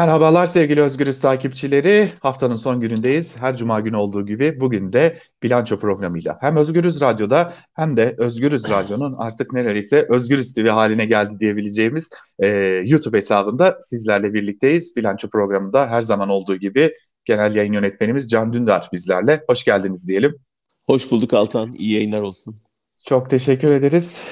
[0.00, 2.08] Merhabalar sevgili Özgürüz takipçileri.
[2.20, 3.40] Haftanın son günündeyiz.
[3.40, 8.70] Her cuma günü olduğu gibi bugün de bilanço programıyla hem Özgürüz Radyo'da hem de Özgürüz
[8.70, 12.46] Radyo'nun artık neredeyse Özgürüz TV haline geldi diyebileceğimiz e,
[12.84, 14.96] YouTube hesabında sizlerle birlikteyiz.
[14.96, 16.94] Bilanço programında her zaman olduğu gibi
[17.24, 19.44] genel yayın yönetmenimiz Can Dündar bizlerle.
[19.48, 20.36] Hoş geldiniz diyelim.
[20.86, 21.72] Hoş bulduk Altan.
[21.72, 22.56] İyi yayınlar olsun.
[23.04, 24.22] Çok teşekkür ederiz.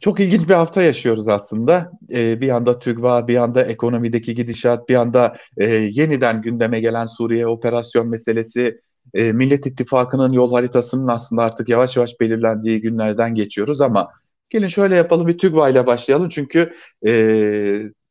[0.00, 1.90] Çok ilginç bir hafta yaşıyoruz aslında.
[2.12, 7.46] Ee, bir yanda TÜGVA, bir yanda ekonomideki gidişat, bir yanda e, yeniden gündeme gelen Suriye
[7.46, 8.80] operasyon meselesi,
[9.14, 14.08] e, Millet İttifakı'nın yol haritasının aslında artık yavaş yavaş belirlendiği günlerden geçiyoruz ama
[14.50, 16.72] gelin şöyle yapalım bir TÜGVA ile başlayalım çünkü
[17.06, 17.12] e,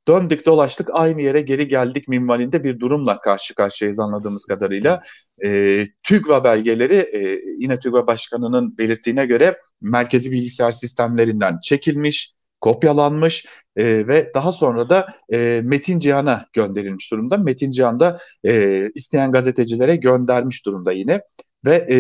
[0.09, 5.04] döndük dolaştık aynı yere geri geldik minvalinde bir durumla karşı karşıyayız anladığımız kadarıyla.
[5.45, 13.45] E, TÜGVA belgeleri e, yine TÜGVA Başkanı'nın belirttiğine göre merkezi bilgisayar sistemlerinden çekilmiş, kopyalanmış
[13.76, 17.38] e, ve daha sonra da e, Metin Cihan'a gönderilmiş durumda.
[17.38, 21.22] Metin Cihan da e, isteyen gazetecilere göndermiş durumda yine.
[21.66, 21.98] Ve e,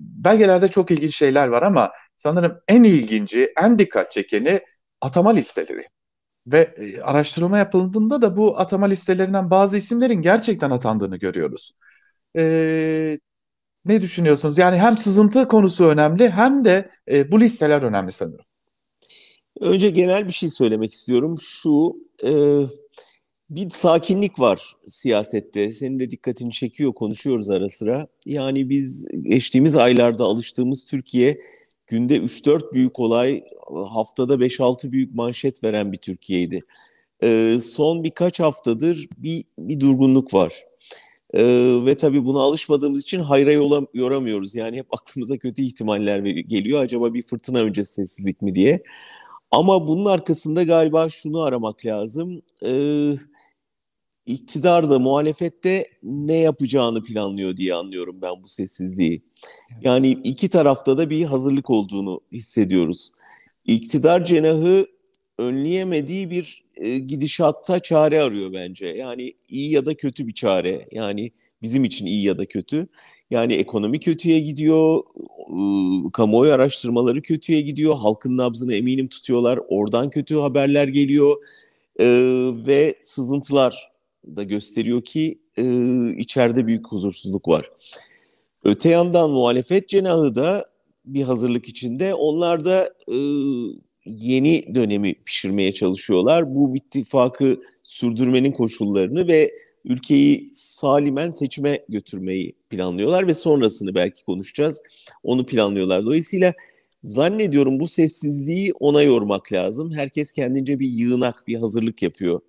[0.00, 4.60] belgelerde çok ilginç şeyler var ama sanırım en ilginci, en dikkat çekeni
[5.00, 5.86] atama listeleri.
[6.52, 11.72] Ve e, araştırma yapıldığında da bu atama listelerinden bazı isimlerin gerçekten atandığını görüyoruz.
[12.36, 13.18] E,
[13.84, 14.58] ne düşünüyorsunuz?
[14.58, 18.44] Yani hem sızıntı konusu önemli hem de e, bu listeler önemli sanırım.
[19.60, 21.36] Önce genel bir şey söylemek istiyorum.
[21.40, 22.30] Şu e,
[23.50, 25.72] bir sakinlik var siyasette.
[25.72, 28.06] Senin de dikkatini çekiyor, konuşuyoruz ara sıra.
[28.26, 31.40] Yani biz geçtiğimiz aylarda alıştığımız Türkiye
[31.88, 33.44] günde 3-4 büyük olay,
[33.88, 36.60] haftada 5-6 büyük manşet veren bir Türkiye'ydi.
[37.22, 40.64] E, son birkaç haftadır bir, bir durgunluk var.
[41.34, 41.42] E,
[41.86, 44.54] ve tabii buna alışmadığımız için hayra yola, yoramıyoruz.
[44.54, 46.80] Yani hep aklımıza kötü ihtimaller geliyor.
[46.80, 48.82] Acaba bir fırtına öncesi sessizlik mi diye.
[49.50, 52.42] Ama bunun arkasında galiba şunu aramak lazım.
[52.64, 53.12] Ee,
[54.26, 59.22] iktidar da muhalefette ne yapacağını planlıyor diye anlıyorum ben bu sessizliği.
[59.82, 63.12] Yani iki tarafta da bir hazırlık olduğunu hissediyoruz.
[63.64, 64.86] İktidar cenahı
[65.38, 68.86] önleyemediği bir e, gidişatta çare arıyor bence.
[68.86, 70.86] Yani iyi ya da kötü bir çare.
[70.92, 71.30] Yani
[71.62, 72.88] bizim için iyi ya da kötü.
[73.30, 75.02] Yani ekonomi kötüye gidiyor,
[75.50, 81.36] ıı, kamuoyu araştırmaları kötüye gidiyor, halkın nabzını eminim tutuyorlar, oradan kötü haberler geliyor
[82.00, 82.06] e,
[82.66, 83.92] ve sızıntılar
[84.26, 85.64] da gösteriyor ki e,
[86.18, 87.70] içeride büyük huzursuzluk var.
[88.64, 90.64] Öte yandan muhalefet cenahı da
[91.04, 92.14] bir hazırlık içinde.
[92.14, 93.16] Onlar da e,
[94.04, 96.54] yeni dönemi pişirmeye çalışıyorlar.
[96.54, 99.52] Bu ittifakı sürdürmenin koşullarını ve
[99.84, 104.82] ülkeyi salimen seçime götürmeyi planlıyorlar ve sonrasını belki konuşacağız.
[105.22, 106.04] Onu planlıyorlar.
[106.04, 106.54] Dolayısıyla
[107.02, 109.92] zannediyorum bu sessizliği ona yormak lazım.
[109.92, 112.40] Herkes kendince bir yığınak, bir hazırlık yapıyor.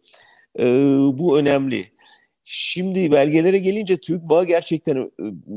[0.59, 0.63] Ee,
[1.13, 1.85] bu önemli.
[2.51, 5.07] Şimdi belgelere gelince TÜGVA gerçekten e,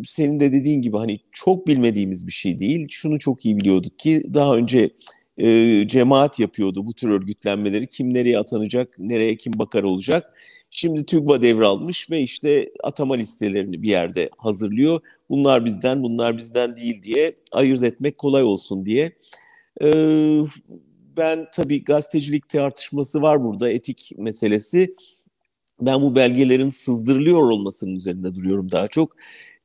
[0.06, 2.86] senin de dediğin gibi hani çok bilmediğimiz bir şey değil.
[2.91, 4.91] Şunu çok iyi biliyorduk ki daha önce
[5.38, 7.86] e, cemaat yapıyordu bu tür örgütlenmeleri.
[7.88, 10.38] Kim nereye atanacak, nereye kim bakar olacak.
[10.70, 15.00] Şimdi TÜGVA devralmış ve işte atama listelerini bir yerde hazırlıyor.
[15.30, 19.12] Bunlar bizden, bunlar bizden değil diye ayırt etmek kolay olsun diye.
[19.82, 20.41] Ee,
[21.16, 24.94] ben tabii gazetecilik tartışması var burada, etik meselesi.
[25.87, 29.16] Ben bu belgelerin sızdırılıyor olmasının üzerinde duruyorum daha çok.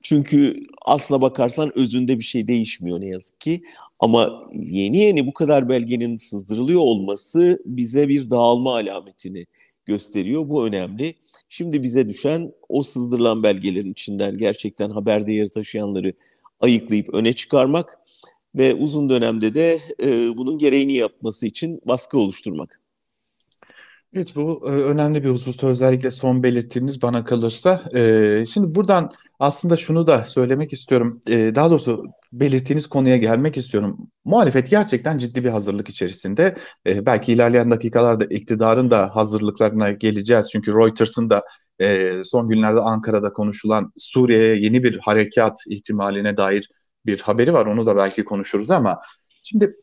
[0.01, 3.63] Çünkü aslına bakarsan özünde bir şey değişmiyor ne yazık ki.
[4.00, 9.45] Ama yeni yeni bu kadar belgenin sızdırılıyor olması bize bir dağılma alametini
[9.85, 10.50] gösteriyor.
[10.50, 11.16] Bu önemli.
[11.50, 16.13] Şimdi bize düşen o sızdırılan belgelerin içinden gerçekten haber değeri taşıyanları
[16.59, 18.00] ayıklayıp öne çıkarmak
[18.56, 22.81] ve uzun dönemde de e, bunun gereğini yapması için baskı oluşturmak.
[24.17, 27.83] Evet bu e, önemli bir husus özellikle son belirttiğiniz bana kalırsa.
[27.95, 31.22] E, şimdi buradan aslında şunu da söylemek istiyorum.
[31.29, 33.97] E, daha doğrusu belirttiğiniz konuya gelmek istiyorum.
[34.25, 36.56] Muhalefet gerçekten ciddi bir hazırlık içerisinde.
[36.85, 40.50] Belki ilerleyen dakikalarda iktidarın da hazırlıklarına geleceğiz.
[40.51, 41.44] Çünkü Reuters'ın da
[42.24, 46.69] son günlerde Ankara'da konuşulan Suriye'ye yeni bir harekat ihtimaline dair
[47.06, 47.65] bir haberi var.
[47.65, 49.01] Onu da belki konuşuruz ama
[49.44, 49.75] şimdi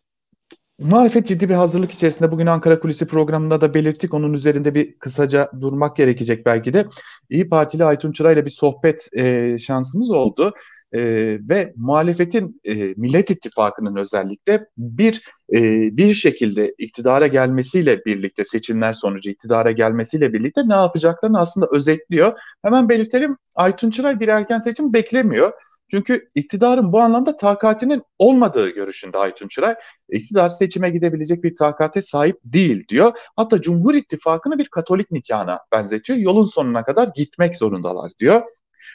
[0.79, 2.33] Muhalefet ciddi bir hazırlık içerisinde.
[2.33, 4.15] Bugün Ankara Kulisi programında da belirttik.
[4.15, 6.87] Onun üzerinde bir kısaca durmak gerekecek belki de.
[7.31, 10.53] İyi Partili Aytun Çıra ile bir sohbet e, şansımız oldu.
[10.93, 11.01] E,
[11.49, 15.23] ve muhalefetin e, Millet İttifakı'nın özellikle bir
[15.53, 15.61] e,
[15.97, 22.39] bir şekilde iktidara gelmesiyle birlikte seçimler sonucu iktidara gelmesiyle birlikte ne yapacaklarını aslında özetliyor.
[22.63, 25.53] Hemen belirtelim Aytun Çıray bir erken seçim beklemiyor.
[25.91, 29.75] Çünkü iktidarın bu anlamda takatinin olmadığı görüşünde Aytun Çıray.
[30.09, 33.13] İktidar seçime gidebilecek bir takate sahip değil diyor.
[33.37, 36.19] Hatta Cumhur İttifakı'nı bir Katolik nikahına benzetiyor.
[36.19, 38.43] Yolun sonuna kadar gitmek zorundalar diyor.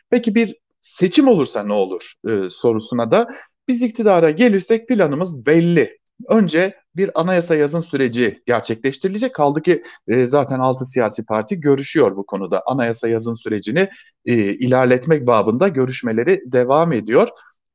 [0.10, 3.28] Peki bir seçim olursa ne olur e, sorusuna da
[3.68, 5.99] biz iktidara gelirsek planımız belli.
[6.28, 9.36] Önce bir anayasa yazım süreci gerçekleştirilecek.
[9.36, 12.64] Kaldı ki e, zaten altı siyasi parti görüşüyor bu konuda.
[12.66, 13.90] Anayasa yazım sürecini
[14.26, 17.28] e, ilerletmek babında görüşmeleri devam ediyor.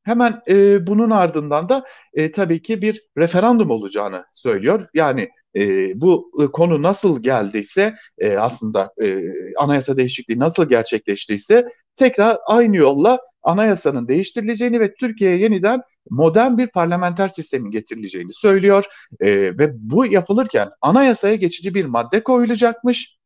[0.02, 4.86] Hemen e, bunun ardından da e, tabii ki bir referandum olacağını söylüyor.
[4.94, 9.20] Yani e, bu e, konu nasıl geldiyse e, aslında e,
[9.58, 11.64] anayasa değişikliği nasıl gerçekleştiyse
[11.96, 18.84] tekrar aynı yolla anayasanın değiştirileceğini ve Türkiye'ye yeniden modern bir parlamenter sistemin getirileceğini söylüyor
[19.20, 19.28] e,
[19.58, 23.18] ve bu yapılırken anayasaya geçici bir madde koyulacakmış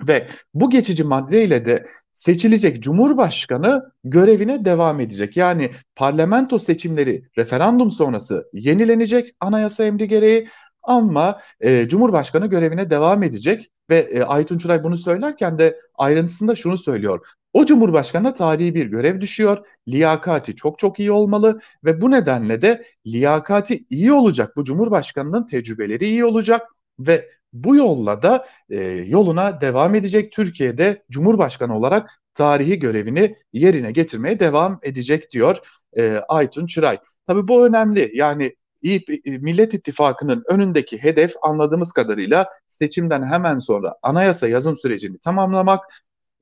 [0.00, 5.36] ve bu geçici maddeyle de seçilecek cumhurbaşkanı görevine devam edecek.
[5.36, 10.48] Yani parlamento seçimleri referandum sonrası yenilenecek anayasa emri gereği
[10.82, 16.78] ama e, cumhurbaşkanı görevine devam edecek ve e, Aytun Çıray bunu söylerken de ayrıntısında şunu
[16.78, 17.26] söylüyor.
[17.52, 19.66] O cumhurbaşkanına tarihi bir görev düşüyor.
[19.88, 24.56] Liyakati çok çok iyi olmalı ve bu nedenle de liyakati iyi olacak.
[24.56, 26.66] Bu cumhurbaşkanının tecrübeleri iyi olacak
[26.98, 30.32] ve bu yolla da e, yoluna devam edecek.
[30.32, 35.58] Türkiye'de cumhurbaşkanı olarak tarihi görevini yerine getirmeye devam edecek diyor
[35.96, 36.98] e, Aytun Çıray.
[37.26, 38.10] Tabii bu önemli.
[38.14, 45.84] Yani İyi, Millet İttifakı'nın önündeki hedef anladığımız kadarıyla seçimden hemen sonra anayasa yazım sürecini tamamlamak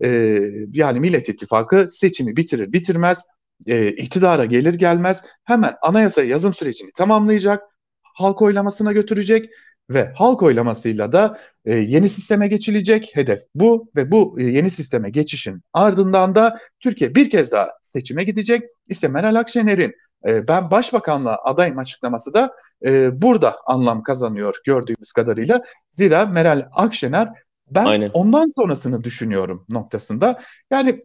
[0.04, 0.40] e,
[0.72, 3.26] yani Millet İttifakı seçimi bitirir bitirmez
[3.66, 7.62] e, iktidara gelir gelmez hemen anayasa yazım sürecini tamamlayacak,
[8.02, 9.50] halk oylamasına götürecek
[9.90, 15.10] ve halk oylamasıyla da e, yeni sisteme geçilecek hedef bu ve bu e, yeni sisteme
[15.10, 18.62] geçişin ardından da Türkiye bir kez daha seçime gidecek.
[18.88, 19.94] İşte Meral Akşener'in
[20.26, 22.52] e, ben başbakanlığa adayım açıklaması da
[22.84, 25.62] e, burada anlam kazanıyor gördüğümüz kadarıyla.
[25.90, 27.28] Zira Meral Akşener
[27.70, 28.10] ben Aynen.
[28.14, 30.40] ondan sonrasını düşünüyorum noktasında.
[30.70, 31.02] Yani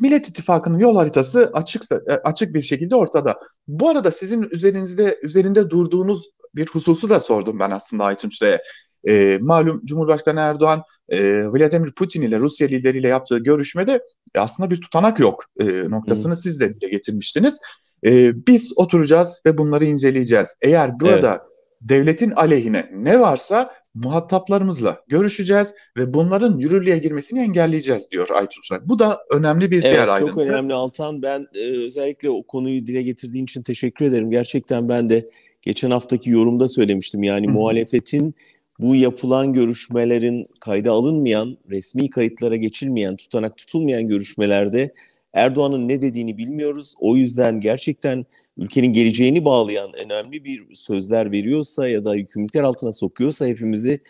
[0.00, 3.40] Millet İttifakı'nın yol haritası açıksa e, açık bir şekilde ortada.
[3.68, 8.62] Bu arada sizin üzerinizde üzerinde durduğunuz bir hususu da sordum ben aslında Aytunç Bey'e.
[9.08, 14.02] E, malum Cumhurbaşkanı Erdoğan e, Vladimir Putin ile Rusya lideriyle yaptığı görüşmede
[14.34, 16.42] e, aslında bir tutanak yok e, noktasını hmm.
[16.42, 17.60] siz de dile getirmiştiniz.
[18.04, 20.56] E, biz oturacağız ve bunları inceleyeceğiz.
[20.62, 21.40] Eğer burada evet.
[21.80, 28.88] devletin aleyhine ne varsa muhataplarımızla görüşeceğiz ve bunların yürürlüğe girmesini engelleyeceğiz diyor Aytun Şahin.
[28.88, 30.30] Bu da önemli bir evet, diğer ayrıntı.
[30.30, 31.22] Çok önemli Altan.
[31.22, 34.30] Ben e, özellikle o konuyu dile getirdiğin için teşekkür ederim.
[34.30, 35.30] Gerçekten ben de
[35.62, 37.22] geçen haftaki yorumda söylemiştim.
[37.22, 37.50] Yani Hı.
[37.50, 38.34] muhalefetin
[38.78, 44.94] bu yapılan görüşmelerin kayda alınmayan, resmi kayıtlara geçilmeyen, tutanak tutulmayan görüşmelerde
[45.34, 46.94] Erdoğan'ın ne dediğini bilmiyoruz.
[47.00, 48.26] O yüzden gerçekten
[48.56, 54.00] ülkenin geleceğini bağlayan önemli bir sözler veriyorsa ya da yükümlülükler altına sokuyorsa hepimizi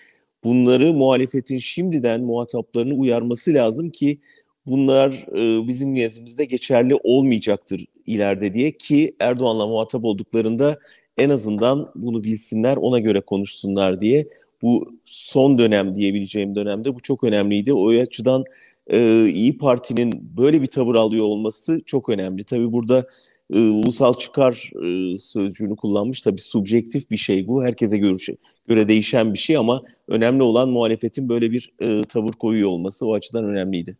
[0.44, 4.20] bunları muhalefetin şimdiden muhataplarını uyarması lazım ki
[4.66, 10.78] bunlar e, bizim nezdimizde geçerli olmayacaktır ileride diye ki Erdoğan'la muhatap olduklarında
[11.18, 14.28] en azından bunu bilsinler ona göre konuşsunlar diye
[14.62, 17.72] bu son dönem diyebileceğim dönemde bu çok önemliydi.
[17.72, 18.44] O açıdan
[18.86, 22.44] e, İyi Parti'nin böyle bir tavır alıyor olması çok önemli.
[22.44, 23.06] Tabii burada
[23.52, 26.22] e, ulusal çıkar e, sözcüğünü kullanmış.
[26.22, 27.64] Tabii subjektif bir şey bu.
[27.64, 28.36] Herkese görüşe,
[28.68, 33.14] göre değişen bir şey ama önemli olan muhalefetin böyle bir e, tavır koyuyor olması o
[33.14, 33.96] açıdan önemliydi.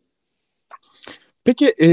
[1.45, 1.89] Peki e,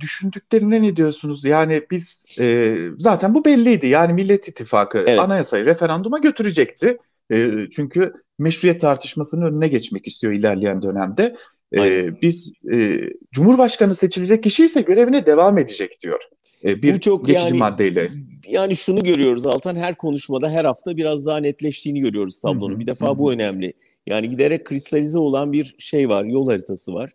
[0.00, 1.44] düşündüklerine ne diyorsunuz?
[1.44, 3.86] Yani biz e, zaten bu belliydi.
[3.86, 5.18] Yani Millet İttifakı evet.
[5.18, 6.98] anayasayı referanduma götürecekti.
[7.32, 11.36] E, çünkü meşruiyet tartışmasının önüne geçmek istiyor ilerleyen dönemde.
[11.76, 13.00] E, biz e,
[13.32, 16.20] Cumhurbaşkanı seçilecek kişi ise görevine devam edecek diyor.
[16.64, 18.10] E, bir Bu çok geçici yani, maddeyle.
[18.48, 22.80] Yani şunu görüyoruz Altan her konuşmada her hafta biraz daha netleştiğini görüyoruz tablonun.
[22.80, 23.72] Bir defa bu önemli.
[24.06, 27.10] Yani giderek kristalize olan bir şey var, yol haritası var.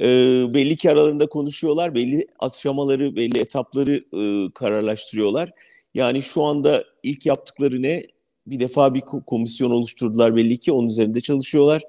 [0.00, 0.06] E,
[0.54, 5.50] belli ki aralarında konuşuyorlar, belli aşamaları, belli etapları e, kararlaştırıyorlar.
[5.94, 8.02] Yani şu anda ilk yaptıkları ne?
[8.46, 11.82] Bir defa bir komisyon oluşturdular belli ki onun üzerinde çalışıyorlar.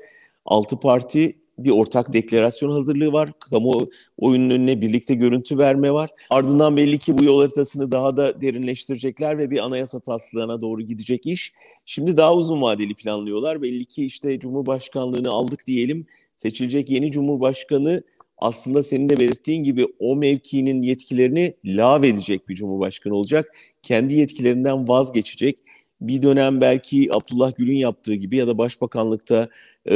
[0.46, 3.32] Altı parti bir ortak deklarasyon hazırlığı var.
[3.40, 6.10] Kamu oyunun önüne birlikte görüntü verme var.
[6.30, 11.26] Ardından belli ki bu yol haritasını daha da derinleştirecekler ve bir anayasa taslağına doğru gidecek
[11.26, 11.54] iş.
[11.86, 13.62] Şimdi daha uzun vadeli planlıyorlar.
[13.62, 16.06] Belli ki işte Cumhurbaşkanlığını aldık diyelim.
[16.36, 18.04] Seçilecek yeni Cumhurbaşkanı
[18.38, 23.56] aslında senin de belirttiğin gibi o mevkinin yetkilerini lav edecek bir cumhurbaşkanı olacak.
[23.82, 25.58] Kendi yetkilerinden vazgeçecek.
[26.02, 29.50] Bir dönem belki Abdullah Gül'ün yaptığı gibi ya da başbakanlıkta
[29.90, 29.96] e,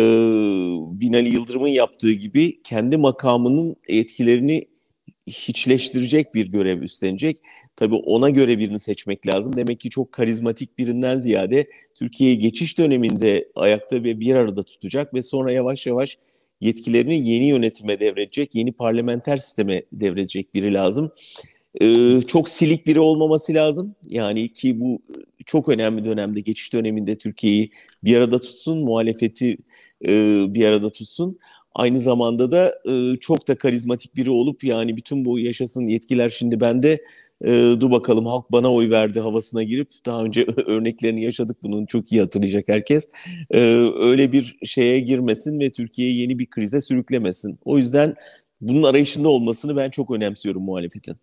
[0.99, 4.65] Binali Yıldırım'ın yaptığı gibi kendi makamının etkilerini
[5.27, 7.37] hiçleştirecek bir görev üstlenecek.
[7.75, 9.55] Tabii ona göre birini seçmek lazım.
[9.55, 15.21] Demek ki çok karizmatik birinden ziyade Türkiye'yi geçiş döneminde ayakta ve bir arada tutacak ve
[15.21, 16.17] sonra yavaş yavaş
[16.61, 21.11] yetkilerini yeni yönetime devredecek, yeni parlamenter sisteme devredecek biri lazım.
[21.81, 23.95] Ee, çok silik biri olmaması lazım.
[24.09, 24.99] Yani ki bu
[25.45, 27.71] çok önemli dönemde, geçiş döneminde Türkiye'yi
[28.03, 29.57] bir arada tutsun, muhalefeti
[30.07, 31.39] e, bir arada tutsun.
[31.75, 36.61] Aynı zamanda da e, çok da karizmatik biri olup yani bütün bu yaşasın yetkiler şimdi
[36.61, 37.05] bende
[37.45, 42.11] e, dur bakalım halk bana oy verdi havasına girip daha önce örneklerini yaşadık bunun çok
[42.11, 43.09] iyi hatırlayacak herkes.
[43.51, 43.59] E,
[44.01, 47.59] öyle bir şeye girmesin ve Türkiye'yi yeni bir krize sürüklemesin.
[47.65, 48.15] O yüzden
[48.61, 51.15] bunun arayışında olmasını ben çok önemsiyorum muhalefetin.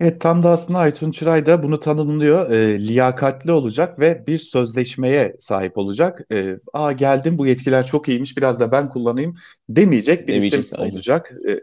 [0.00, 2.50] Evet tam da aslında Aytun Çıray da bunu tanımlıyor.
[2.50, 6.20] E, liyakatli olacak ve bir sözleşmeye sahip olacak.
[6.32, 9.36] E, Aa geldim bu yetkiler çok iyiymiş biraz da ben kullanayım
[9.68, 10.92] demeyecek bir demeyecek, isim aynen.
[10.94, 11.32] olacak.
[11.48, 11.60] E,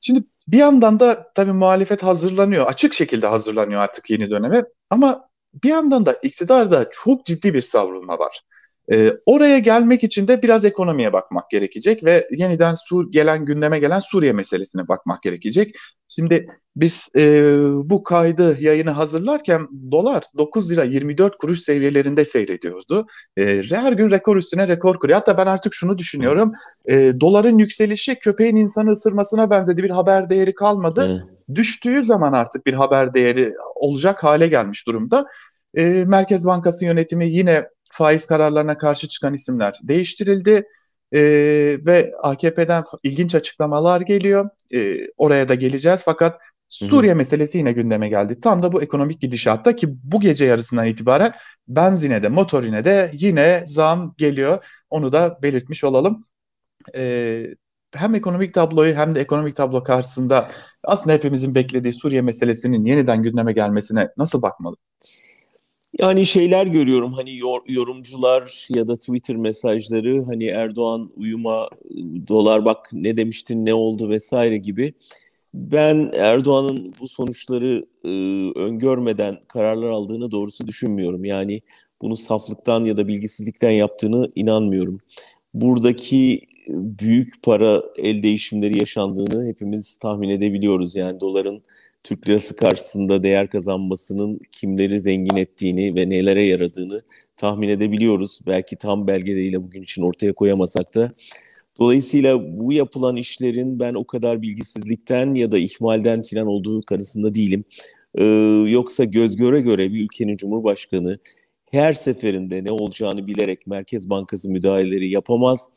[0.00, 2.66] şimdi bir yandan da tabii muhalefet hazırlanıyor.
[2.66, 4.64] Açık şekilde hazırlanıyor artık yeni döneme.
[4.90, 5.28] Ama
[5.64, 8.40] bir yandan da iktidarda çok ciddi bir savrulma var.
[8.92, 14.00] E, oraya gelmek için de biraz ekonomiye bakmak gerekecek ve yeniden Sur gelen gündeme gelen
[14.00, 15.74] Suriye meselesine bakmak gerekecek.
[16.08, 17.52] Şimdi biz e,
[17.84, 23.06] bu kaydı yayını hazırlarken dolar 9 lira 24 kuruş seviyelerinde seyrediyordu.
[23.36, 25.18] E, her gün rekor üstüne rekor kuruyor.
[25.18, 26.52] Hatta ben artık şunu düşünüyorum.
[26.86, 29.82] E, doların yükselişi köpeğin insanı ısırmasına benzedi.
[29.82, 31.06] Bir haber değeri kalmadı.
[31.10, 31.56] Evet.
[31.56, 35.26] Düştüğü zaman artık bir haber değeri olacak hale gelmiş durumda.
[35.74, 40.64] E, Merkez Bankası yönetimi yine faiz kararlarına karşı çıkan isimler değiştirildi.
[41.12, 41.20] E,
[41.86, 44.50] ve AKP'den ilginç açıklamalar geliyor.
[44.74, 46.02] E, oraya da geleceğiz.
[46.04, 47.18] Fakat Suriye Hı-hı.
[47.18, 48.40] meselesi yine gündeme geldi.
[48.40, 51.34] Tam da bu ekonomik gidişatta ki bu gece yarısından itibaren
[51.68, 54.64] benzine de motorine de yine zam geliyor.
[54.90, 56.24] Onu da belirtmiş olalım.
[56.94, 57.46] E,
[57.94, 60.50] hem ekonomik tabloyu hem de ekonomik tablo karşısında
[60.84, 64.76] aslında hepimizin beklediği Suriye meselesinin yeniden gündeme gelmesine nasıl bakmalı?
[65.98, 71.68] Yani şeyler görüyorum hani yor, yorumcular ya da Twitter mesajları hani Erdoğan uyuma
[72.28, 74.94] dolar bak ne demiştin ne oldu vesaire gibi.
[75.54, 78.08] Ben Erdoğan'ın bu sonuçları e,
[78.60, 81.24] öngörmeden kararlar aldığını doğrusu düşünmüyorum.
[81.24, 81.60] Yani
[82.02, 85.00] bunu saflıktan ya da bilgisizlikten yaptığını inanmıyorum.
[85.54, 90.96] Buradaki büyük para el değişimleri yaşandığını hepimiz tahmin edebiliyoruz.
[90.96, 91.62] Yani doların
[92.04, 97.02] Türk lirası karşısında değer kazanmasının kimleri zengin ettiğini ve nelere yaradığını
[97.36, 98.40] tahmin edebiliyoruz.
[98.46, 101.12] Belki tam belgeleriyle bugün için ortaya koyamasak da.
[101.78, 107.64] Dolayısıyla bu yapılan işlerin ben o kadar bilgisizlikten ya da ihmalden falan olduğu kanısında değilim.
[108.14, 108.24] Ee,
[108.68, 111.18] yoksa göz göre göre bir ülkenin cumhurbaşkanı
[111.70, 115.68] her seferinde ne olacağını bilerek Merkez Bankası müdahaleleri yapamaz.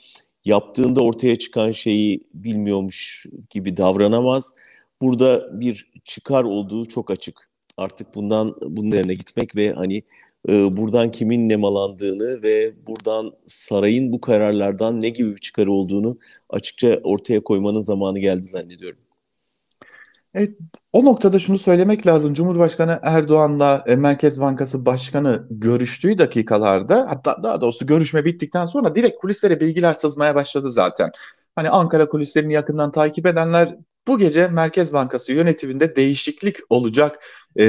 [0.45, 4.53] Yaptığında ortaya çıkan şeyi bilmiyormuş gibi davranamaz.
[5.01, 7.49] Burada bir çıkar olduğu çok açık.
[7.77, 10.03] Artık bundan bunun yerine gitmek ve hani
[10.49, 16.17] e, buradan kimin nemalandığını ve buradan sarayın bu kararlardan ne gibi bir çıkarı olduğunu
[16.49, 18.99] açıkça ortaya koymanın zamanı geldi zannediyorum.
[20.33, 20.57] Evet,
[20.93, 22.33] o noktada şunu söylemek lazım.
[22.33, 29.17] Cumhurbaşkanı Erdoğan'la e, Merkez Bankası Başkanı görüştüğü dakikalarda hatta daha doğrusu görüşme bittikten sonra direkt
[29.21, 31.11] kulislere bilgiler sızmaya başladı zaten.
[31.55, 37.25] Hani Ankara kulislerini yakından takip edenler bu gece Merkez Bankası yönetiminde değişiklik olacak
[37.59, 37.65] e,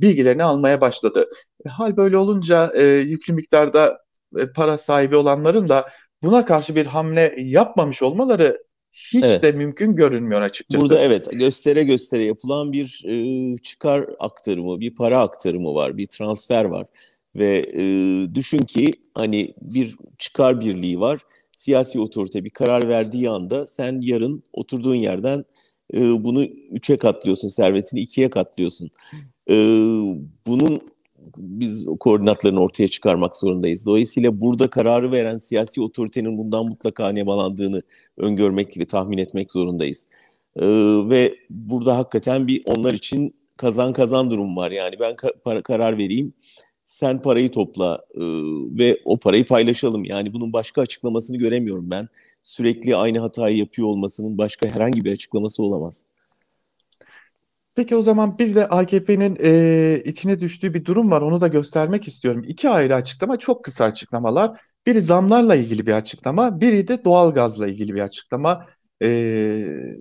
[0.00, 1.28] bilgilerini almaya başladı.
[1.66, 4.00] E, hal böyle olunca e, yüklü miktarda
[4.38, 5.88] e, para sahibi olanların da
[6.22, 9.42] buna karşı bir hamle yapmamış olmaları hiç evet.
[9.42, 10.82] de mümkün görünmüyor açıkçası.
[10.82, 16.64] Burada evet göstere göstere yapılan bir e, çıkar aktarımı, bir para aktarımı var, bir transfer
[16.64, 16.86] var
[17.36, 17.84] ve e,
[18.34, 21.20] düşün ki hani bir çıkar birliği var.
[21.56, 25.44] Siyasi otorite bir karar verdiği anda sen yarın oturduğun yerden
[25.94, 28.90] e, bunu üçe katlıyorsun, servetini ikiye katlıyorsun.
[29.50, 29.54] E,
[30.46, 30.80] bunun
[31.36, 33.86] biz koordinatlarını ortaya çıkarmak zorundayız.
[33.86, 37.82] Dolayısıyla burada kararı veren siyasi otoritenin bundan mutlaka nemalandığını
[38.16, 40.06] öngörmek ve tahmin etmek zorundayız.
[40.56, 40.66] Ee,
[41.10, 44.70] ve burada hakikaten bir onlar için kazan kazan durum var.
[44.70, 46.32] Yani ben ka- karar vereyim,
[46.90, 48.20] sen parayı topla e,
[48.78, 50.04] ve o parayı paylaşalım.
[50.04, 52.04] Yani bunun başka açıklamasını göremiyorum ben.
[52.42, 56.04] Sürekli aynı hatayı yapıyor olmasının başka herhangi bir açıklaması olamaz.
[57.74, 61.20] Peki o zaman bir de AKP'nin e, içine düştüğü bir durum var.
[61.20, 62.44] Onu da göstermek istiyorum.
[62.46, 64.60] İki ayrı açıklama, çok kısa açıklamalar.
[64.86, 68.66] Biri zamlarla ilgili bir açıklama, biri de doğalgazla ilgili bir açıklama.
[69.02, 69.08] E,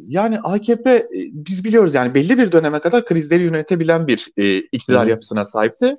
[0.08, 5.10] yani AKP biz biliyoruz yani belli bir döneme kadar krizleri yönetebilen bir e, iktidar Hı.
[5.10, 5.98] yapısına sahipti.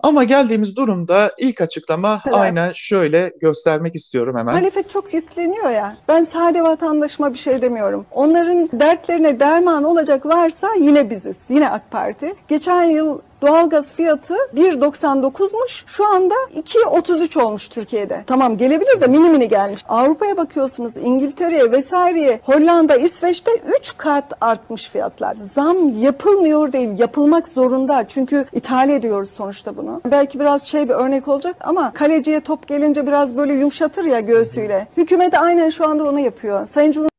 [0.00, 2.36] Ama geldiğimiz durumda ilk açıklama evet.
[2.36, 4.54] aynen şöyle göstermek istiyorum hemen.
[4.54, 5.96] Muhalefet çok yükleniyor ya.
[6.08, 8.06] Ben sade vatandaşıma bir şey demiyorum.
[8.10, 11.44] Onların dertlerine derman olacak varsa yine biziz.
[11.48, 12.34] Yine AK Parti.
[12.48, 15.82] Geçen yıl Doğalgaz fiyatı 1.99'muş.
[15.86, 18.24] Şu anda 2.33 olmuş Türkiye'de.
[18.26, 19.84] Tamam gelebilir de mini mini gelmiş.
[19.88, 25.36] Avrupa'ya bakıyorsunuz İngiltere'ye vesaireye Hollanda, İsveç'te 3 kat artmış fiyatlar.
[25.42, 28.08] Zam yapılmıyor değil, yapılmak zorunda.
[28.08, 30.00] Çünkü ithal ediyoruz sonuçta bunu.
[30.10, 34.86] Belki biraz şey bir örnek olacak ama kaleciye top gelince biraz böyle yumuşatır ya göğsüyle.
[34.96, 36.66] Hükümet aynen şu anda onu yapıyor.
[36.66, 37.17] Sayın Cumhurbaşkanı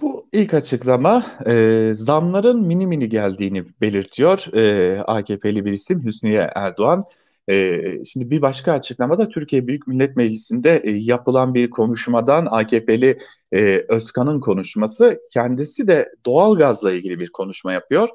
[0.00, 7.04] bu ilk açıklama e, zamların mini mini geldiğini belirtiyor e, AKP'li bir isim Hüsniye Erdoğan.
[7.50, 13.18] E, şimdi bir başka açıklamada Türkiye Büyük Millet Meclisi'nde e, yapılan bir konuşmadan AKP'li
[13.52, 18.08] e, Özkan'ın konuşması kendisi de doğalgazla ilgili bir konuşma yapıyor.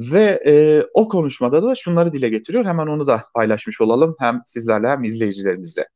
[0.00, 2.64] Ve e, o konuşmada da şunları dile getiriyor.
[2.64, 5.88] Hemen onu da paylaşmış olalım hem sizlerle hem izleyicilerimizle.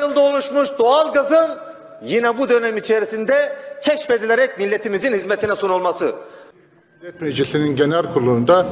[0.00, 1.67] Yılda oluşmuş doğalgazın
[2.04, 3.34] yine bu dönem içerisinde
[3.84, 6.14] keşfedilerek milletimizin hizmetine sunulması.
[7.00, 8.66] Millet Meclisi'nin genel kurulunda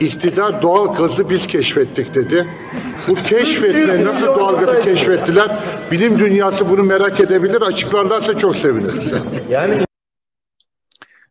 [0.00, 2.46] iktidar doğal gazı biz keşfettik dedi.
[3.08, 5.58] Bu keşfetme nasıl doğal gazı keşfettiler?
[5.90, 7.62] Bilim dünyası bunu merak edebilir.
[7.62, 9.04] Açıklarlarsa çok seviniriz.
[9.50, 9.74] Yani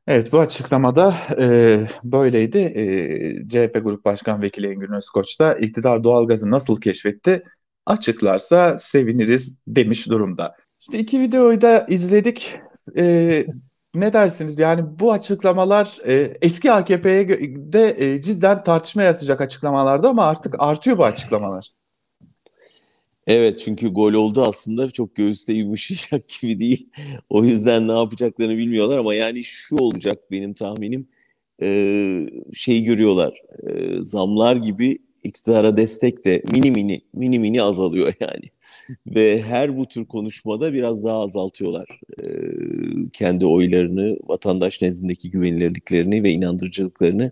[0.07, 2.57] Evet bu açıklamada e, böyleydi.
[2.57, 7.43] E, CHP Grup Başkan Vekili Engin Özkoç da iktidar doğalgazı nasıl keşfetti
[7.85, 10.55] açıklarsa seviniriz demiş durumda.
[10.79, 12.59] Şimdi iki videoyu da izledik
[12.97, 13.45] e,
[13.95, 14.59] ne dersiniz?
[14.59, 20.97] Yani bu açıklamalar e, eski AKP'ye de e, cidden tartışma yaratacak açıklamalardı ama artık artıyor
[20.97, 21.71] bu açıklamalar.
[23.27, 26.89] Evet çünkü gol oldu aslında çok göğüste yumuşayacak gibi değil.
[27.29, 31.07] O yüzden ne yapacaklarını bilmiyorlar ama yani şu olacak benim tahminim
[31.61, 38.49] e, şey görüyorlar e, zamlar gibi iktidara destek de mini mini mini mini azalıyor yani.
[39.07, 42.25] Ve her bu tür konuşmada biraz daha azaltıyorlar e,
[43.13, 47.31] kendi oylarını, vatandaş nezdindeki güvenilirliklerini ve inandırıcılıklarını.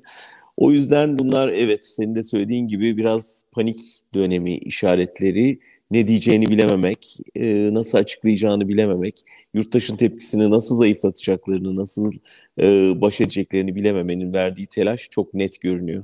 [0.58, 3.80] O yüzden bunlar evet senin de söylediğin gibi biraz panik
[4.14, 5.60] dönemi işaretleri,
[5.92, 12.12] ne diyeceğini bilememek, e, nasıl açıklayacağını bilememek, yurttaşın tepkisini nasıl zayıflatacaklarını, nasıl
[12.62, 16.04] e, baş edeceklerini bilememenin verdiği telaş çok net görünüyor.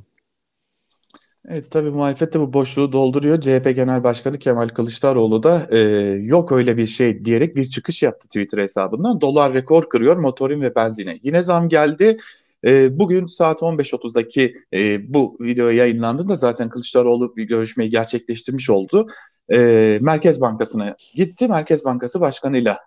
[1.50, 3.42] Evet tabii muhalefet de bu boşluğu dolduruyor.
[3.42, 5.80] CHP Genel Başkanı Kemal Kılıçdaroğlu da e,
[6.22, 9.22] yok öyle bir şey diyerek bir çıkış yaptı Twitter hesabından.
[9.22, 11.20] Dolar rekor kırıyor motorin ve benzine.
[11.24, 12.18] Yine zam geldi.
[12.66, 19.08] E, bugün saat 15.30'daki e, bu video yayınlandığında zaten Kılıçdaroğlu bir görüşmeyi gerçekleştirmiş oldu.
[19.54, 21.48] E, Merkez Bankası'na gitti.
[21.48, 22.78] Merkez Bankası Başkanı'yla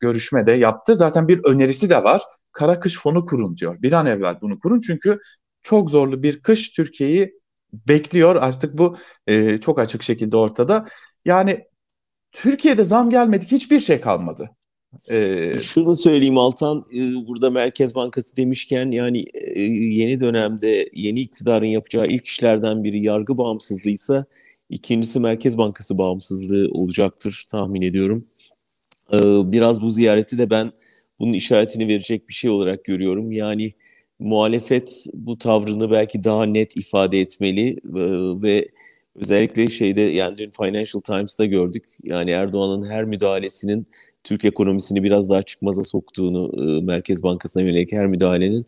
[0.00, 0.96] görüşme de yaptı.
[0.96, 2.22] Zaten bir önerisi de var.
[2.52, 3.82] Kara kış fonu kurun diyor.
[3.82, 5.18] Bir an evvel bunu kurun çünkü
[5.62, 7.41] çok zorlu bir kış Türkiye'yi
[7.72, 8.36] bekliyor.
[8.36, 10.86] Artık bu e, çok açık şekilde ortada.
[11.24, 11.64] Yani
[12.32, 14.50] Türkiye'de zam gelmedi, hiçbir şey kalmadı.
[15.10, 21.66] Ee, Şunu söyleyeyim Altan, e, burada Merkez Bankası demişken yani e, yeni dönemde yeni iktidarın
[21.66, 24.24] yapacağı ilk işlerden biri yargı bağımsızlığıysa
[24.70, 28.26] ikincisi Merkez Bankası bağımsızlığı olacaktır tahmin ediyorum.
[29.52, 30.72] Biraz bu ziyareti de ben
[31.18, 33.32] bunun işaretini verecek bir şey olarak görüyorum.
[33.32, 33.72] Yani
[34.22, 37.78] muhalefet bu tavrını belki daha net ifade etmeli e,
[38.42, 38.68] ve
[39.14, 41.84] özellikle şeyde yani dün Financial Times'ta gördük.
[42.04, 43.86] Yani Erdoğan'ın her müdahalesinin
[44.24, 48.66] Türk ekonomisini biraz daha çıkmaza soktuğunu e, Merkez Bankası'na yönelik her müdahalenin.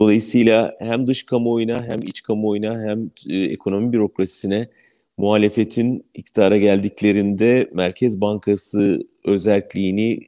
[0.00, 4.68] Dolayısıyla hem dış kamuoyuna hem iç kamuoyuna hem e, ekonomi bürokrasisine
[5.16, 10.20] muhalefetin iktidara geldiklerinde Merkez Bankası özelliğini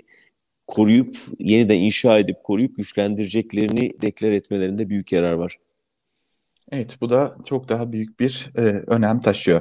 [0.66, 5.56] koruyup yeniden inşa edip koruyup güçlendireceklerini deklar etmelerinde büyük yarar var.
[6.72, 9.60] Evet bu da çok daha büyük bir e, önem taşıyor.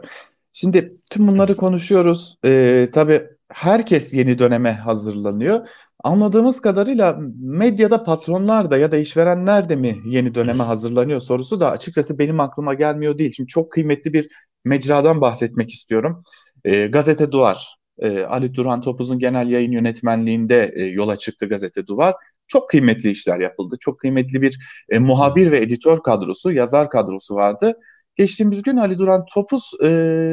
[0.53, 2.37] Şimdi tüm bunları konuşuyoruz.
[2.45, 5.67] E, tabii herkes yeni döneme hazırlanıyor.
[6.03, 11.71] Anladığımız kadarıyla medyada patronlar da ya da işverenler de mi yeni döneme hazırlanıyor sorusu da
[11.71, 13.33] açıkçası benim aklıma gelmiyor değil.
[13.35, 14.29] Şimdi çok kıymetli bir
[14.65, 16.23] mecradan bahsetmek istiyorum.
[16.65, 22.15] E, Gazete Duvar e, Ali Duran Topuz'un genel yayın yönetmenliğinde e, yola çıktı gazete Duvar.
[22.47, 23.75] Çok kıymetli işler yapıldı.
[23.79, 24.59] Çok kıymetli bir
[24.89, 27.79] e, muhabir ve editör kadrosu, yazar kadrosu vardı.
[28.15, 29.87] Geçtiğimiz gün Ali Duran Topuz e,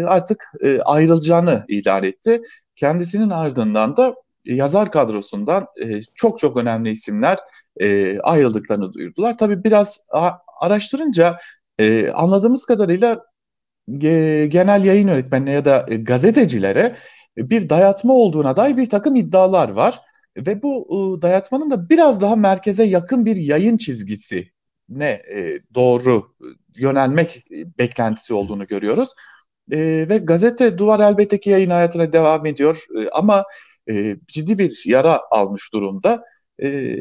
[0.06, 2.42] artık e, ayrılacağını ilan etti.
[2.76, 7.38] Kendisinin ardından da yazar kadrosundan e, çok çok önemli isimler
[7.80, 9.38] e, ayrıldıklarını duyurdular.
[9.38, 11.38] Tabii biraz a, araştırınca
[11.78, 13.24] e, anladığımız kadarıyla
[14.02, 16.96] e, genel yayın yönetmenine ya da e, gazetecilere
[17.38, 20.00] bir dayatma olduğuna dair bir takım iddialar var.
[20.36, 24.50] Ve bu ıı, dayatmanın da biraz daha merkeze yakın bir yayın çizgisi
[24.88, 26.34] ne e, doğru
[26.76, 27.44] yönelmek
[27.78, 29.14] beklentisi olduğunu görüyoruz.
[29.72, 33.44] E, ve gazete Duvar elbette ki yayın hayatına devam ediyor e, ama
[33.90, 36.24] e, ciddi bir yara almış durumda.
[36.62, 36.96] E,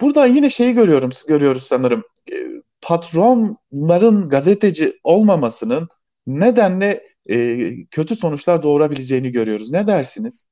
[0.00, 2.02] burada yine şeyi görüyorum, görüyoruz sanırım.
[2.32, 2.34] E,
[2.82, 5.88] patronların gazeteci olmamasının
[6.26, 9.70] nedenle e, kötü sonuçlar doğurabileceğini görüyoruz.
[9.70, 10.46] Ne dersiniz?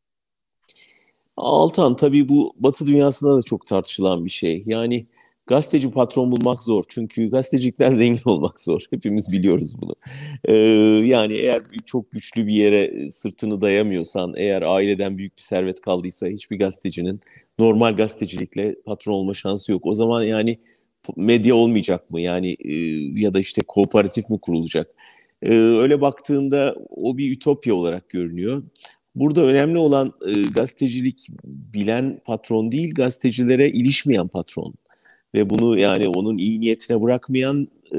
[1.36, 4.62] Altan tabii bu Batı dünyasında da çok tartışılan bir şey.
[4.66, 5.06] Yani
[5.46, 6.84] gazeteci patron bulmak zor.
[6.88, 8.84] Çünkü gazetecilikten zengin olmak zor.
[8.90, 9.94] Hepimiz biliyoruz bunu.
[10.44, 10.54] Ee,
[11.06, 16.58] yani eğer çok güçlü bir yere sırtını dayamıyorsan, eğer aileden büyük bir servet kaldıysa hiçbir
[16.58, 17.20] gazetecinin
[17.58, 19.86] normal gazetecilikle patron olma şansı yok.
[19.86, 20.58] O zaman yani
[21.16, 22.20] medya olmayacak mı?
[22.20, 22.74] Yani e,
[23.20, 24.94] ya da işte kooperatif mi kurulacak?
[25.42, 28.62] Ee, öyle baktığında o bir ütopya olarak görünüyor.
[29.14, 34.74] Burada önemli olan e, gazetecilik bilen patron değil, gazetecilere ilişmeyen patron.
[35.34, 37.98] Ve bunu yani onun iyi niyetine bırakmayan, e,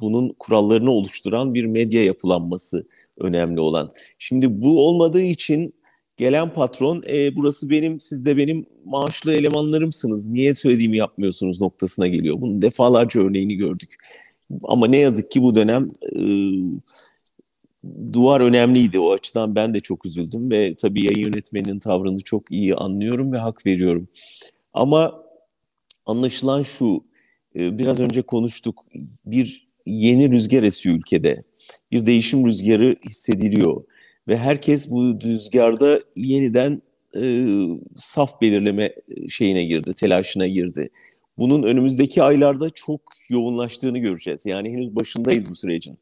[0.00, 2.86] bunun kurallarını oluşturan bir medya yapılanması
[3.18, 3.92] önemli olan.
[4.18, 5.74] Şimdi bu olmadığı için
[6.16, 12.40] gelen patron, e, burası benim, siz de benim maaşlı elemanlarımsınız, niye söylediğimi yapmıyorsunuz noktasına geliyor.
[12.40, 13.94] Bunun defalarca örneğini gördük.
[14.62, 15.90] Ama ne yazık ki bu dönem...
[16.16, 16.20] E,
[18.12, 18.98] duvar önemliydi.
[18.98, 23.38] O açıdan ben de çok üzüldüm ve tabii yayın yönetmeninin tavrını çok iyi anlıyorum ve
[23.38, 24.08] hak veriyorum.
[24.72, 25.22] Ama
[26.06, 27.04] anlaşılan şu,
[27.58, 28.84] e, biraz önce konuştuk,
[29.26, 31.44] bir yeni rüzgar esiyor ülkede.
[31.92, 33.84] Bir değişim rüzgarı hissediliyor
[34.28, 36.82] ve herkes bu rüzgarda yeniden
[37.16, 37.46] e,
[37.96, 38.94] saf belirleme
[39.28, 40.90] şeyine girdi, telaşına girdi.
[41.38, 44.46] Bunun önümüzdeki aylarda çok yoğunlaştığını göreceğiz.
[44.46, 45.98] Yani henüz başındayız bu sürecin.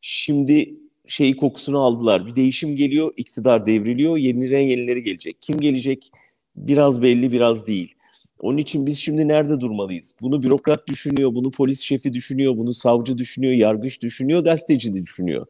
[0.00, 0.74] Şimdi
[1.06, 2.26] şeyi kokusunu aldılar.
[2.26, 5.36] Bir değişim geliyor, iktidar devriliyor, yeniden yenileri gelecek.
[5.40, 6.10] Kim gelecek?
[6.56, 7.94] Biraz belli, biraz değil.
[8.40, 10.14] Onun için biz şimdi nerede durmalıyız?
[10.20, 15.46] Bunu bürokrat düşünüyor, bunu polis şefi düşünüyor, bunu savcı düşünüyor, yargıç düşünüyor, gazeteci de düşünüyor.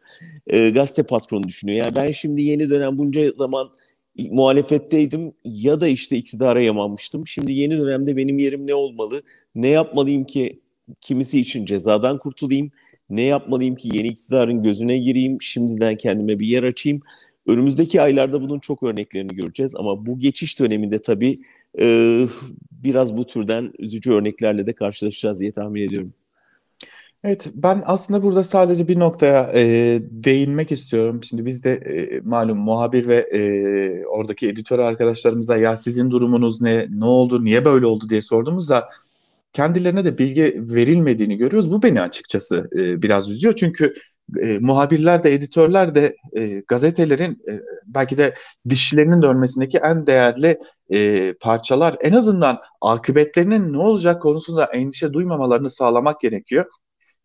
[0.46, 1.84] E, gazete patronu düşünüyor.
[1.84, 3.70] Yani ben şimdi yeni dönem bunca zaman
[4.30, 7.26] muhalefetteydim ya da işte iktidara yamanmıştım.
[7.26, 9.22] Şimdi yeni dönemde benim yerim ne olmalı?
[9.54, 10.60] Ne yapmalıyım ki
[11.00, 12.70] kimisi için cezadan kurtulayım?
[13.10, 17.00] Ne yapmalıyım ki yeni iktidarın gözüne gireyim, şimdiden kendime bir yer açayım.
[17.46, 21.38] Önümüzdeki aylarda bunun çok örneklerini göreceğiz ama bu geçiş döneminde tabii
[21.80, 22.20] e,
[22.70, 26.12] biraz bu türden üzücü örneklerle de karşılaşacağız diye tahmin ediyorum.
[27.24, 29.62] Evet, ben aslında burada sadece bir noktaya e,
[30.02, 31.24] değinmek istiyorum.
[31.24, 36.86] Şimdi biz de e, malum muhabir ve e, oradaki editör arkadaşlarımıza ya sizin durumunuz ne,
[36.90, 38.88] ne oldu, niye böyle oldu diye sorduğumuzda
[39.52, 41.70] kendilerine de bilgi verilmediğini görüyoruz.
[41.72, 43.54] Bu beni açıkçası e, biraz üzüyor.
[43.56, 43.94] Çünkü
[44.40, 48.34] e, muhabirler de editörler de e, gazetelerin e, belki de
[48.68, 50.58] dişlerinin dönmesindeki en değerli
[50.92, 51.96] e, parçalar.
[52.00, 56.64] En azından akıbetlerinin ne olacak konusunda endişe duymamalarını sağlamak gerekiyor.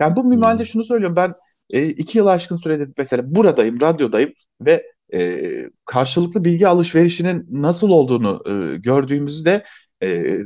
[0.01, 0.65] Yani bu minvalde hmm.
[0.65, 1.33] şunu söylüyorum ben
[1.69, 4.83] e, iki yıl aşkın süredir mesela buradayım, radyodayım ve
[5.13, 5.41] e,
[5.85, 9.63] karşılıklı bilgi alışverişinin nasıl olduğunu e, gördüğümüzde
[10.03, 10.37] e,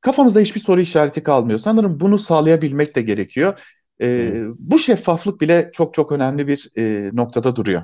[0.00, 1.58] kafamızda hiçbir soru işareti kalmıyor.
[1.58, 3.60] Sanırım bunu sağlayabilmek de gerekiyor.
[4.02, 4.32] E.
[4.58, 7.82] Bu şeffaflık bile çok çok önemli bir e, noktada duruyor.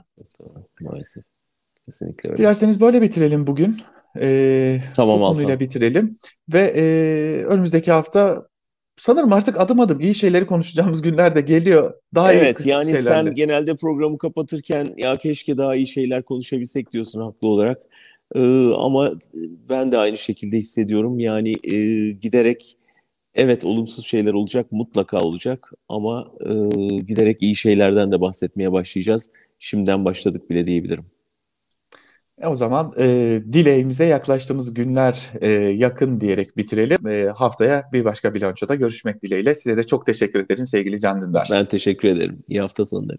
[0.80, 1.24] Maalesef.
[1.84, 2.38] Kesinlikle öyle.
[2.38, 3.82] Dilerseniz böyle bitirelim bugün.
[4.20, 6.18] E, tamam bu konuyla bitirelim.
[6.52, 6.84] Ve e,
[7.44, 8.46] önümüzdeki hafta
[9.02, 11.94] sanırım artık adım adım iyi şeyleri konuşacağımız günler de geliyor.
[12.14, 13.04] Daha evet yani şeylerle.
[13.04, 17.78] sen genelde programı kapatırken ya keşke daha iyi şeyler konuşabilsek diyorsun haklı olarak.
[18.34, 18.40] Ee,
[18.76, 19.12] ama
[19.68, 21.18] ben de aynı şekilde hissediyorum.
[21.18, 21.76] Yani e,
[22.10, 22.76] giderek
[23.34, 26.52] evet olumsuz şeyler olacak, mutlaka olacak ama e,
[26.96, 29.30] giderek iyi şeylerden de bahsetmeye başlayacağız.
[29.58, 31.04] Şimdiden başladık bile diyebilirim.
[32.40, 33.04] E o zaman e,
[33.52, 37.06] dileğimize yaklaştığımız günler e, yakın diyerek bitirelim.
[37.06, 39.54] E, haftaya bir başka bilançoda görüşmek dileğiyle.
[39.54, 41.48] Size de çok teşekkür ederim sevgili Can Dündar.
[41.50, 42.38] Ben teşekkür ederim.
[42.48, 43.18] İyi hafta sonları.